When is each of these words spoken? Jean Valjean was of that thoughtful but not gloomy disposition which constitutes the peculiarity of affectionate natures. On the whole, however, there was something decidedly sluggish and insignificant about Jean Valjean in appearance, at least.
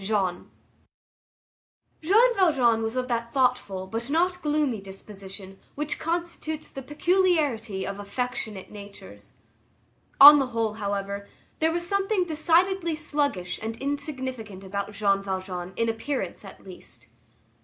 Jean 0.03 0.47
Valjean 2.01 2.81
was 2.81 2.95
of 2.95 3.07
that 3.07 3.31
thoughtful 3.31 3.85
but 3.85 4.09
not 4.09 4.41
gloomy 4.41 4.81
disposition 4.81 5.59
which 5.75 5.99
constitutes 5.99 6.67
the 6.71 6.81
peculiarity 6.81 7.85
of 7.85 7.99
affectionate 7.99 8.71
natures. 8.71 9.33
On 10.19 10.39
the 10.39 10.47
whole, 10.47 10.73
however, 10.73 11.29
there 11.59 11.71
was 11.71 11.85
something 11.85 12.25
decidedly 12.25 12.95
sluggish 12.95 13.59
and 13.61 13.77
insignificant 13.79 14.63
about 14.63 14.91
Jean 14.93 15.21
Valjean 15.21 15.71
in 15.75 15.87
appearance, 15.87 16.43
at 16.43 16.63
least. 16.65 17.07